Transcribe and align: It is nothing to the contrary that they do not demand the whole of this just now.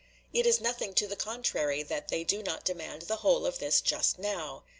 It 0.33 0.47
is 0.47 0.59
nothing 0.59 0.95
to 0.95 1.05
the 1.05 1.15
contrary 1.15 1.83
that 1.83 2.07
they 2.07 2.23
do 2.23 2.41
not 2.41 2.63
demand 2.65 3.03
the 3.03 3.17
whole 3.17 3.45
of 3.45 3.59
this 3.59 3.81
just 3.81 4.17
now. 4.17 4.63